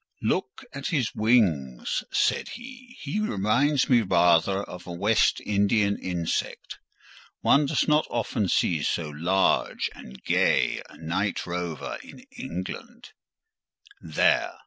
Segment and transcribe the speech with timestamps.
[0.23, 6.79] "Look at his wings," said he, "he reminds me rather of a West Indian insect;
[7.41, 13.09] one does not often see so large and gay a night rover in England;
[14.01, 14.55] there!